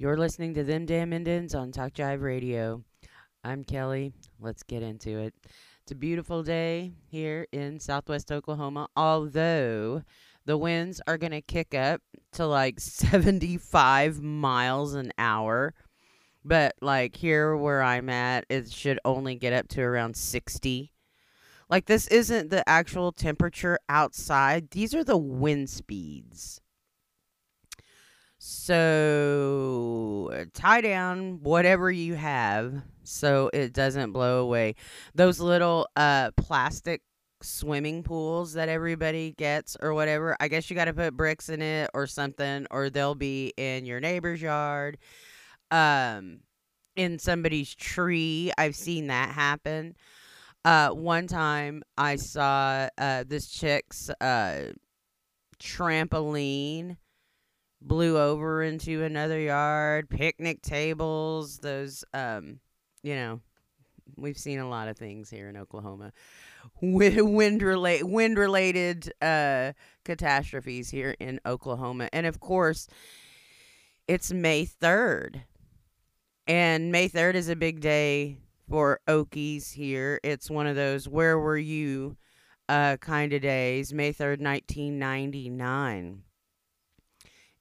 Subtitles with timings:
[0.00, 2.82] You're listening to Them Damn Indians on Talk Jive Radio.
[3.44, 4.14] I'm Kelly.
[4.40, 5.34] Let's get into it.
[5.82, 10.02] It's a beautiful day here in southwest Oklahoma, although
[10.46, 12.00] the winds are going to kick up
[12.32, 15.74] to like 75 miles an hour.
[16.46, 20.94] But like here where I'm at, it should only get up to around 60.
[21.68, 24.70] Like this isn't the actual temperature outside.
[24.70, 26.62] These are the wind speeds.
[28.42, 32.72] So tie down whatever you have
[33.02, 34.76] so it doesn't blow away.
[35.14, 37.02] Those little uh plastic
[37.42, 41.60] swimming pools that everybody gets or whatever, I guess you got to put bricks in
[41.60, 44.96] it or something or they'll be in your neighbor's yard.
[45.70, 46.40] Um
[46.96, 48.52] in somebody's tree.
[48.56, 49.96] I've seen that happen.
[50.64, 54.72] Uh one time I saw uh this chick's uh
[55.62, 56.96] trampoline
[57.82, 62.60] blew over into another yard, picnic tables, those um
[63.02, 63.40] you know,
[64.16, 66.12] we've seen a lot of things here in Oklahoma.
[66.82, 69.72] Wind relate wind related uh
[70.04, 72.08] catastrophes here in Oklahoma.
[72.12, 72.86] And of course,
[74.06, 75.42] it's May 3rd.
[76.46, 80.20] And May 3rd is a big day for Okies here.
[80.22, 82.16] It's one of those where were you
[82.68, 83.94] uh kind of days.
[83.94, 86.24] May 3rd, 1999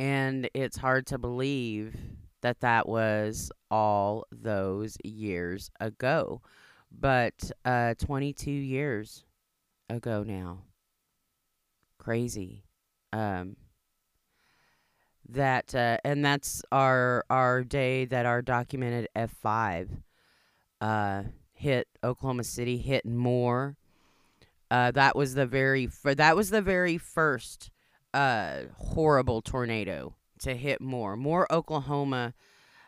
[0.00, 1.94] and it's hard to believe
[2.40, 6.40] that that was all those years ago.
[6.90, 9.26] But uh, 22 years
[9.90, 10.62] ago now.
[11.98, 12.64] Crazy.
[13.12, 13.56] Um,
[15.28, 19.88] that uh, and that's our our day that our documented F5
[20.80, 23.76] uh, hit Oklahoma City, hit Moore.
[24.70, 27.70] Uh, that was the very fir- that was the very first
[28.14, 31.16] uh, horrible tornado to hit Moore.
[31.16, 32.34] Moore Oklahoma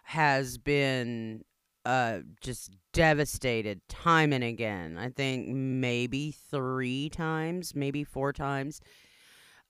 [0.04, 1.44] has been
[1.84, 4.98] uh, just devastated time and again.
[4.98, 8.80] I think maybe three times, maybe four times.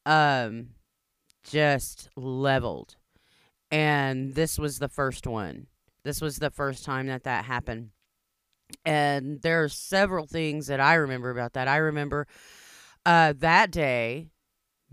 [0.04, 0.70] Um,
[1.44, 2.96] just leveled.
[3.70, 5.66] And this was the first one.
[6.04, 7.90] This was the first time that that happened.
[8.84, 11.68] And there are several things that I remember about that.
[11.68, 12.26] I remember
[13.06, 14.31] uh, that day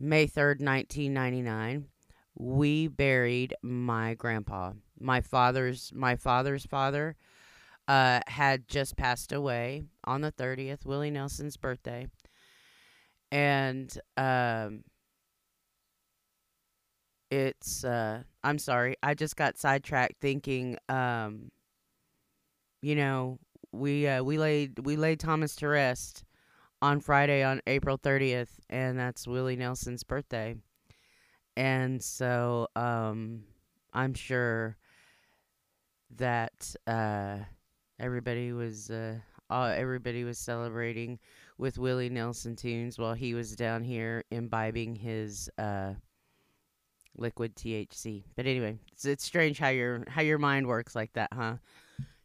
[0.02, 1.88] May 3rd, 1999,
[2.36, 4.72] we buried my grandpa.
[4.98, 7.18] My father's my father's father
[7.86, 12.08] uh, had just passed away on the 30th, Willie Nelson's birthday.
[13.30, 14.86] And um,
[17.30, 21.52] it's uh, I'm sorry, I just got sidetracked thinking um,
[22.82, 23.38] you know,
[23.74, 26.24] we uh, we laid we laid Thomas to rest
[26.82, 30.56] on Friday on April 30th, and that's Willie Nelson's birthday.
[31.58, 33.44] And so um,
[33.94, 34.78] I'm sure
[36.16, 37.38] that uh,
[38.00, 39.16] everybody was uh,
[39.50, 41.20] uh, everybody was celebrating
[41.58, 45.94] with Willie Nelson tunes while he was down here imbibing his uh,
[47.18, 48.24] liquid THC.
[48.36, 51.56] But anyway, it's, it's strange how your how your mind works like that, huh?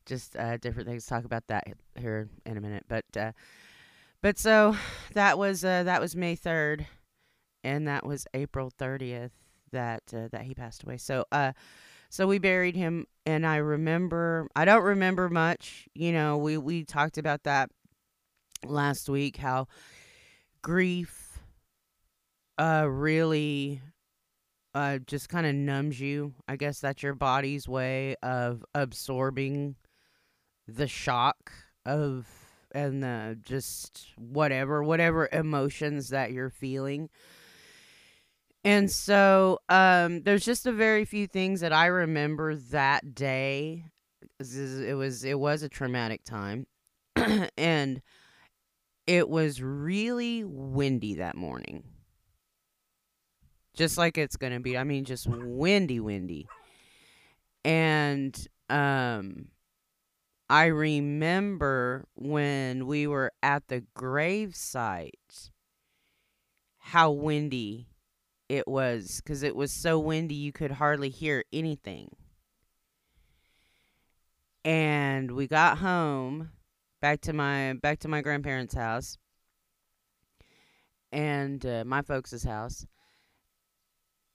[0.06, 1.06] Just uh, different things.
[1.06, 1.64] Talk about that
[1.96, 3.34] here in a minute, but.
[4.24, 4.74] But so
[5.12, 6.86] that was uh, that was May third,
[7.62, 9.32] and that was April thirtieth
[9.70, 10.96] that uh, that he passed away.
[10.96, 11.52] So uh,
[12.08, 15.90] so we buried him, and I remember I don't remember much.
[15.94, 17.68] You know, we we talked about that
[18.64, 19.36] last week.
[19.36, 19.66] How
[20.62, 21.38] grief
[22.58, 23.82] uh really
[24.74, 26.32] uh just kind of numbs you.
[26.48, 29.74] I guess that's your body's way of absorbing
[30.66, 31.52] the shock
[31.84, 32.26] of
[32.74, 37.08] and the just whatever whatever emotions that you're feeling.
[38.64, 43.84] And so um there's just a very few things that i remember that day.
[44.40, 46.66] It was it was a traumatic time.
[47.56, 48.02] And
[49.06, 51.84] it was really windy that morning.
[53.74, 56.48] Just like it's gonna be i mean just windy windy.
[57.64, 58.36] And
[58.68, 59.48] um
[60.48, 65.50] I remember when we were at the gravesite
[66.78, 67.88] how windy
[68.48, 72.14] it was because it was so windy you could hardly hear anything.
[74.64, 76.50] And we got home
[77.00, 79.18] back to my back to my grandparents' house
[81.10, 82.86] and uh, my folks' house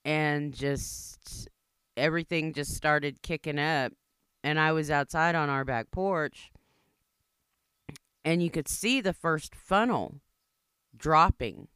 [0.06, 1.48] and just
[1.98, 3.92] everything just started kicking up
[4.44, 6.52] and I was outside on our back porch
[8.24, 10.22] and you could see the first funnel
[10.96, 11.68] dropping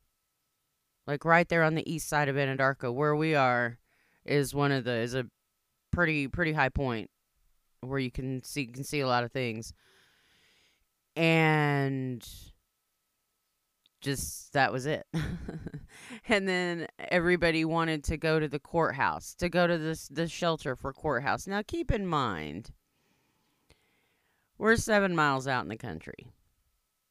[1.07, 3.79] like right there on the east side of Anadarko where we are
[4.25, 5.25] is one of the is a
[5.91, 7.09] pretty pretty high point
[7.87, 9.73] where you can see you can see a lot of things.
[11.15, 12.25] And
[14.03, 15.07] just that was it.
[16.27, 20.75] and then everybody wanted to go to the courthouse, to go to this the shelter
[20.75, 21.47] for courthouse.
[21.47, 22.71] Now keep in mind
[24.57, 26.27] we're 7 miles out in the country.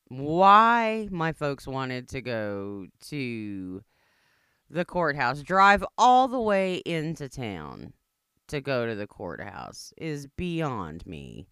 [0.09, 3.83] Why my folks wanted to go to
[4.71, 7.93] the courthouse, drive all the way into town
[8.49, 11.49] to go to the courthouse is beyond me.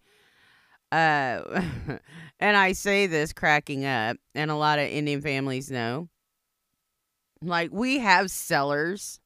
[0.91, 1.63] Uh,
[2.39, 6.09] and I say this cracking up, and a lot of Indian families know.
[7.41, 9.19] Like, we have cellars.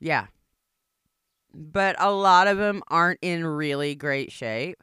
[0.00, 0.26] Yeah.
[1.52, 4.82] But a lot of them aren't in really great shape.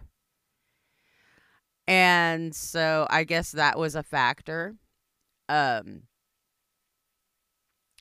[1.88, 4.76] And so I guess that was a factor.
[5.50, 6.04] Um,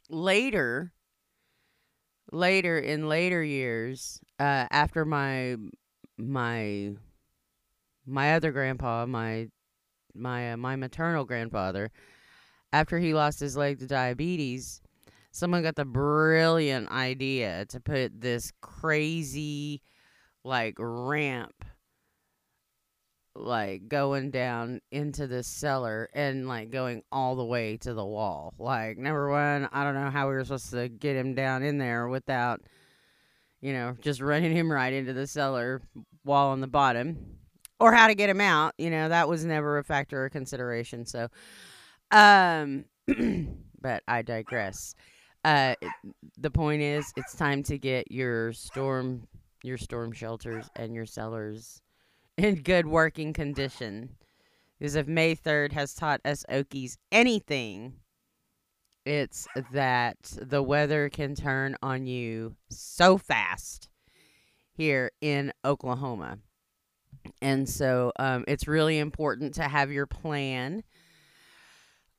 [0.09, 0.93] later,
[2.33, 5.57] later in later years, uh, after my
[6.17, 6.95] my
[8.07, 9.49] my other grandpa, my
[10.15, 11.91] my uh, my maternal grandfather,
[12.73, 14.81] after he lost his leg to diabetes,
[15.31, 19.83] someone got the brilliant idea to put this crazy
[20.45, 21.65] like ramp
[23.37, 28.55] like going down into this cellar and like going all the way to the wall.
[28.59, 31.79] Like number one, I don't know how we were supposed to get him down in
[31.79, 32.61] there without
[33.61, 35.83] you know, just running him right into the cellar
[36.25, 37.40] wall on the bottom
[37.81, 38.75] or how to get him out.
[38.79, 41.07] You know, that was never a factor or consideration.
[41.07, 41.29] So,
[42.11, 42.85] um,
[43.81, 44.95] but I digress.
[45.43, 45.75] Uh,
[46.39, 49.27] the point is, it's time to get your storm,
[49.63, 51.81] your storm shelters and your cellars
[52.37, 54.11] in good working condition.
[54.79, 57.95] Because if May 3rd has taught us Okies anything,
[59.07, 63.89] it's that the weather can turn on you so fast
[64.73, 66.39] here in Oklahoma.
[67.43, 70.83] And so um, it's really important to have your plan.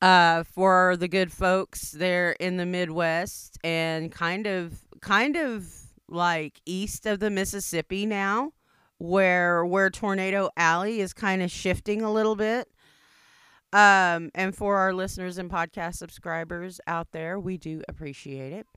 [0.02, 5.68] Uh, for the good folks there in the Midwest and kind of, kind of
[6.08, 8.52] like east of the Mississippi now,
[8.98, 12.68] where where Tornado Alley is kind of shifting a little bit.
[13.74, 18.68] Um, and for our listeners and podcast subscribers out there, we do appreciate it.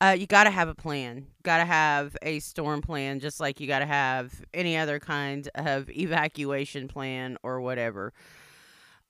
[0.00, 1.26] Uh, you got to have a plan.
[1.42, 5.48] Got to have a storm plan, just like you got to have any other kind
[5.54, 8.12] of evacuation plan or whatever.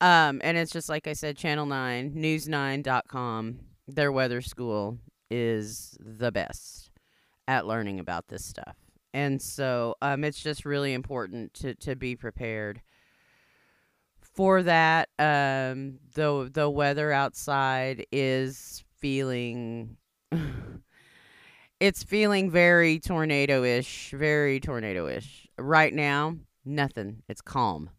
[0.00, 4.98] Um, and it's just like I said, Channel 9, news9.com, their weather school
[5.30, 6.90] is the best
[7.48, 8.76] at learning about this stuff.
[9.14, 12.82] And so um, it's just really important to, to be prepared
[14.20, 15.08] for that.
[15.18, 19.96] Um, the, the weather outside is feeling
[21.80, 25.48] it's feeling very tornado-ish, very tornado-ish.
[25.58, 27.22] Right now, nothing.
[27.28, 27.90] It's calm.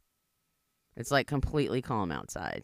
[0.96, 2.64] It's like completely calm outside.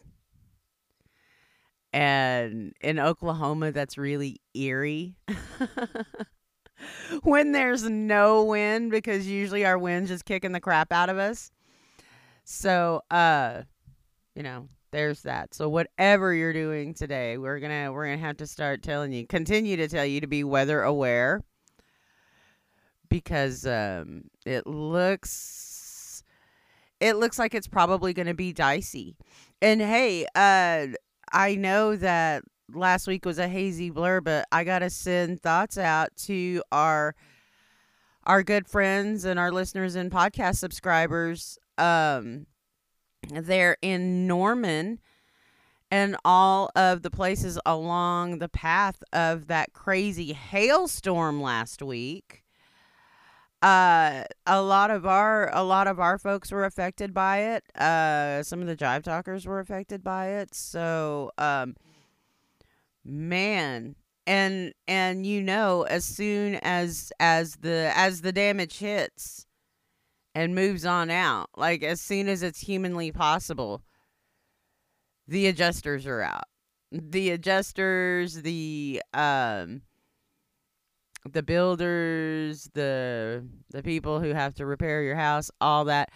[1.92, 5.16] And in Oklahoma, that's really eerie.
[7.22, 11.50] when there's no wind because usually our wind's just kicking the crap out of us.
[12.44, 13.62] So, uh,
[14.34, 15.54] you know, there's that.
[15.54, 19.76] So whatever you're doing today, we're gonna we're gonna have to start telling you, continue
[19.76, 21.42] to tell you to be weather aware
[23.08, 26.22] because um, it looks
[27.00, 29.16] it looks like it's probably gonna be dicey.
[29.60, 30.88] And hey, uh,
[31.32, 36.10] I know that last week was a hazy blur, but I gotta send thoughts out
[36.24, 37.14] to our
[38.24, 41.58] our good friends and our listeners and podcast subscribers.
[41.78, 42.46] Um,
[43.30, 44.98] there in Norman
[45.90, 52.42] and all of the places along the path of that crazy hailstorm last week.
[53.60, 57.76] Uh, a lot of our a lot of our folks were affected by it.
[57.76, 60.54] Uh, some of the jive talkers were affected by it.
[60.54, 61.76] So, um,
[63.04, 63.94] man,
[64.26, 69.46] and and you know, as soon as as the as the damage hits,
[70.34, 71.50] and moves on out.
[71.56, 73.82] Like as soon as it's humanly possible,
[75.28, 76.44] the adjusters are out.
[76.90, 79.82] The adjusters, the um
[81.30, 86.10] the builders, the the people who have to repair your house, all that.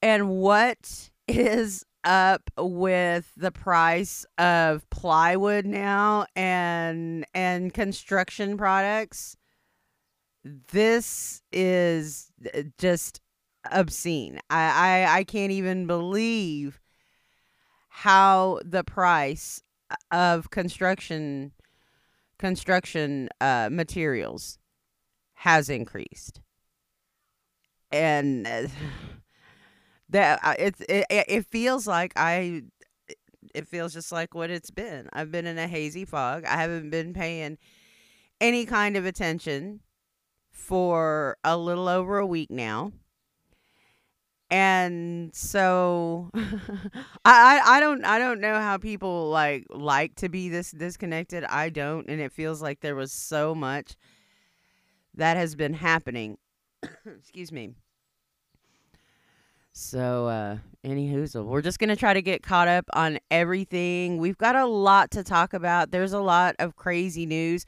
[0.00, 9.36] And what is up with the price of plywood now and and construction products?
[10.44, 13.20] This is uh, just
[13.70, 14.40] obscene.
[14.50, 16.80] I, I, I can't even believe
[17.88, 21.52] how the price uh, of construction
[22.38, 24.58] construction uh, materials
[25.34, 26.40] has increased.
[27.92, 28.66] And uh,
[30.08, 32.62] that uh, it's it, it feels like I
[33.54, 35.08] it feels just like what it's been.
[35.12, 36.44] I've been in a hazy fog.
[36.44, 37.58] I haven't been paying
[38.40, 39.80] any kind of attention
[40.52, 42.92] for a little over a week now.
[44.50, 46.30] And so
[47.24, 51.44] I, I don't I don't know how people like like to be this disconnected.
[51.44, 53.96] I don't and it feels like there was so much
[55.14, 56.36] that has been happening.
[57.06, 57.70] Excuse me.
[59.74, 64.18] So, uh, any hoozle, we're just gonna try to get caught up on everything.
[64.18, 65.92] We've got a lot to talk about.
[65.92, 67.64] There's a lot of crazy news.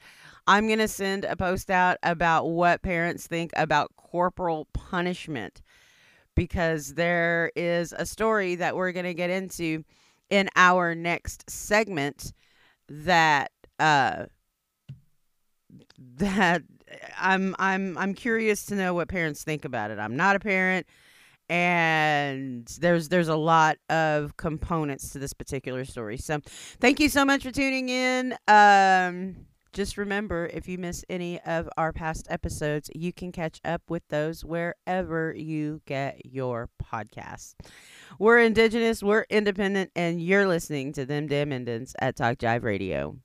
[0.47, 5.61] I'm gonna send a post out about what parents think about corporal punishment
[6.35, 9.83] because there is a story that we're gonna get into
[10.29, 12.33] in our next segment
[12.89, 14.25] that uh
[16.17, 16.61] that
[17.19, 19.99] I'm I'm I'm curious to know what parents think about it.
[19.99, 20.85] I'm not a parent
[21.49, 26.17] and there's there's a lot of components to this particular story.
[26.17, 26.39] So,
[26.79, 28.35] thank you so much for tuning in.
[28.47, 29.35] Um
[29.75, 34.07] just remember if you miss any of our past episodes, you can catch up with
[34.07, 37.55] those wherever you get your podcasts.
[38.17, 43.17] We're indigenous, we're independent, and you're listening to them damn Indians at Talk Jive Radio.